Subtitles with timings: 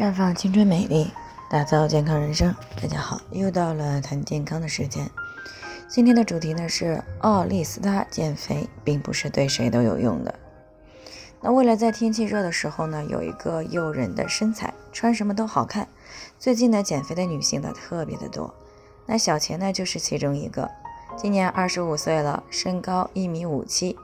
[0.00, 1.10] 绽放青春美丽，
[1.50, 2.54] 打造健康人生。
[2.80, 5.06] 大家好，又到了谈健康的时间。
[5.90, 10.34] 今天的主题呢是奥利司他减肥，并不是对谁都有用的。
[11.42, 15.86] 那为了在天气热的时候呢，有一个诱人的身材，穿什么都好看。
[16.38, 18.54] 最近呢，减肥的女性呢特别的多。
[19.04, 20.70] 那小钱呢就是其中一个，
[21.14, 23.98] 今年二十五岁了，身高一米五七。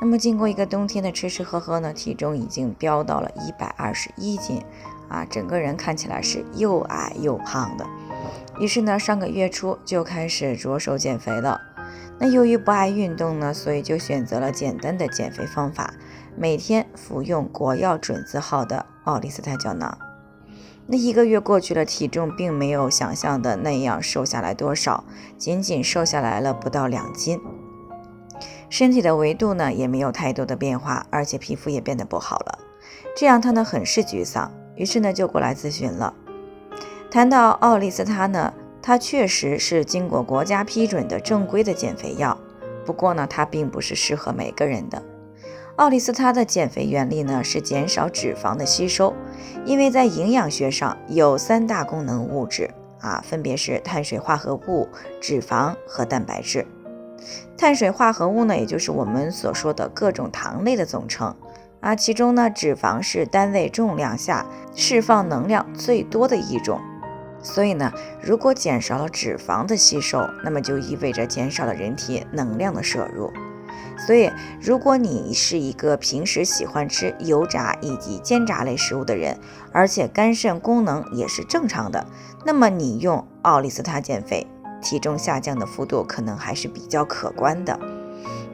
[0.00, 4.62] 那么经过一个冬天的吃吃喝喝呢，体重已经飙到了一百二十一斤。
[5.12, 7.86] 啊，整个人看起来是又矮又胖的。
[8.58, 11.60] 于是呢，上个月初就开始着手减肥了。
[12.18, 15.92] 那由于不爱运动呢，所以就选择了简单的减肥方法，
[16.36, 19.98] 每天服用国药准字号的奥利司他胶囊。
[20.86, 25.04] 那一个月过去了，体重并没有想象的那样瘦下来多少，
[25.36, 27.38] 仅仅瘦下来了不到两斤。
[28.70, 32.58] 身体的维度呢也没有太多的变化，而且皮肤也变得不好了，
[33.16, 34.50] 这让他呢很是沮丧。
[34.82, 36.12] 于是呢，就过来咨询了。
[37.08, 38.52] 谈到奥利司他呢，
[38.82, 42.36] 它确实是经过国家批准的正规的减肥药。
[42.84, 45.00] 不过呢，它并不是适合每个人的。
[45.76, 49.14] 奥利司他的减肥原理呢，是减少脂肪的吸收。
[49.64, 54.88] 因为在营养学上有三大功能物质啊，分别是碳水化合物、
[55.20, 56.66] 脂肪和蛋白质。
[57.56, 61.36] 碳水化合物呢，也就是我们所说的各种糖类的总称。
[61.82, 66.80] 啊，其中呢，脂肪是单位重量下释放能量最多的一种，
[67.42, 73.32] 所以呢，如果减少了脂肪的吸收，那么就意味着减少了人体能量的摄入。
[74.06, 74.30] 所以，
[74.60, 79.36] 如果你是一个平时喜欢吃油炸以及煎炸类食物的人，
[79.72, 82.06] 而且肝肾功能也是正常的，
[82.44, 84.46] 那么你用奥利司他减肥，
[84.80, 87.76] 体重下降的幅度可能还是比较可观的。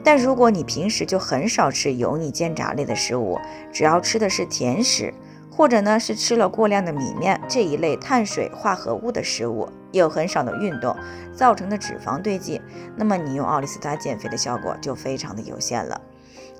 [0.02, 3.38] 但如果你平时就很少吃油腻煎炸类的食物，
[3.72, 5.12] 只要吃的是甜食，
[5.50, 10.96] 或者呢是吃了过量的米面这一类碳水化合物的食物，有很少的运动
[11.34, 12.60] 造成的脂肪堆积，
[12.96, 16.00] 那么你用奥利司他减肥的效果就非常的有限了，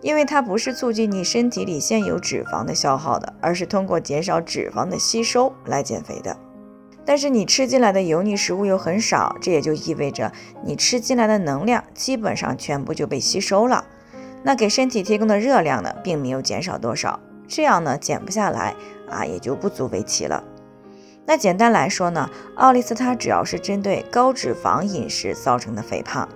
[0.02, 6.36] 因为它不是促进你身体里现有脂肪的消耗的，而是通过减少脂肪的吸收来减肥的。
[7.08, 10.30] 但是你吃进来的油腻食物又很少，这也就意味着
[10.62, 13.86] 你吃进来的能量基本上全部就被吸收了。
[14.42, 18.74] 那给身体提供的热量呢，并没有减少多少，这样呢减不下来
[19.08, 20.44] 啊，也就不足为奇了。
[21.24, 26.28] 那简单来说呢，奥利司他主要是针对高脂肪饮食造成的肥胖。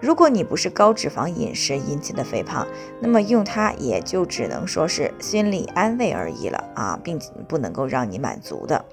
[0.00, 2.66] 如果你不是高脂肪饮食引起的肥胖，
[2.98, 7.16] 那么用它也就只能说是心理安慰而已了啊，并
[7.46, 8.84] 不能够让你满足的。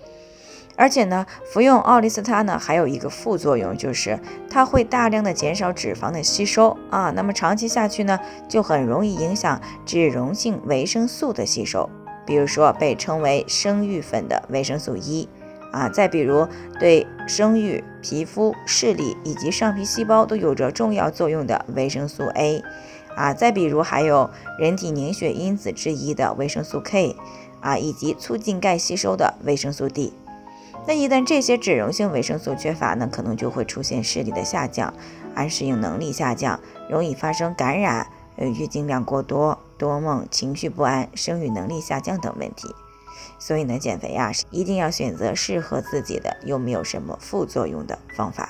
[0.75, 4.19] 而且呢，服用奥利司他呢，还有一个副作用，就是
[4.49, 7.11] 它会大量的减少脂肪的吸收啊。
[7.11, 8.19] 那么长期下去呢，
[8.49, 11.89] 就很容易影响脂溶性维生素的吸收，
[12.25, 15.29] 比如说被称为生育粉的维生素 E
[15.71, 16.47] 啊，再比如
[16.79, 22.63] 对生育、皮肤、视力以及上皮细胞都有着重要作用的维生素 A
[23.15, 27.15] 啊，再比如还有人体凝血因子之一的维生素 K
[27.61, 30.13] 啊，以及促进钙吸收的维生素 D。
[30.85, 34.93] 那一旦这些脂溶性维生素缺乏呢，可能就会出现视力的下降，
[35.33, 42.67] 安适应能力下降，容易发生感染、呃月经量过多、多梦、情绪不安、生育能力下降等问题。
[43.39, 48.49] 所以呢，减肥呀，一定要选择适合自己的又没有什么副作用的方法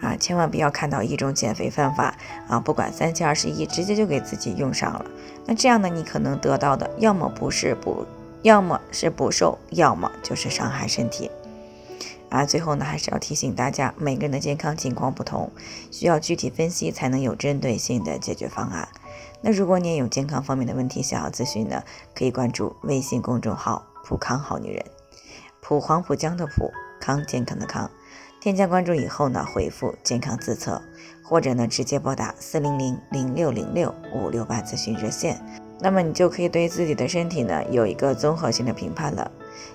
[0.00, 0.16] 啊！
[0.16, 2.16] 千万不要看到一种减肥方法
[2.48, 5.04] 啊，不管三七二十一，直接就给自己用上了。
[5.46, 8.06] 那这样呢，你可能得到的要么不是补。
[8.42, 11.30] 要么是补瘦，要么就是伤害身体。
[12.30, 15.50] 啊，最后呢，还是要提醒大家，每个人的健康情况不同，
[15.90, 18.88] 需要具体分析才能有针对性的解决方案。
[19.42, 21.82] 那如果你也有健康方面的问题想要咨询呢，
[22.14, 24.84] 可以关注微信公众号“普康好女人”，
[25.60, 26.70] 浦黄浦江的普
[27.00, 27.90] 康健康的康。
[28.40, 30.80] 添加关注以后呢，回复“健康自测”，
[31.22, 35.38] 或者呢，直接拨打四零零零六零六五六八咨询热线。
[35.82, 39.30] 那么你就可以对自己的身体呢有一个综合性的评判了。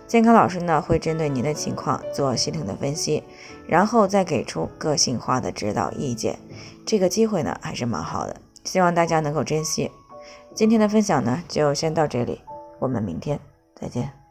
[0.07, 3.23] 健康老师呢会针对您的情况做系统的分析，
[3.67, 6.37] 然后再给出个性化的指导意见。
[6.85, 9.91] 这个机会呢还是蛮好的，希望大家能够珍惜。
[10.53, 12.41] 今天的分享呢就先到这里，
[12.79, 13.39] 我们明天
[13.79, 14.24] 再见。